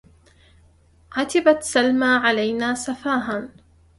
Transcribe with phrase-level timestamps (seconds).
[1.11, 3.49] عتبت سلمى علينا سفاها